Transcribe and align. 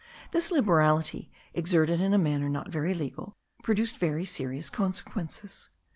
This 0.31 0.49
liberality, 0.49 1.29
exerted 1.53 2.01
in 2.01 2.11
a 2.11 2.17
manner 2.17 2.49
not 2.49 2.71
very 2.71 2.95
legal, 2.95 3.37
produced 3.61 3.99
very 3.99 4.25
serious 4.25 4.71
consequences. 4.71 5.69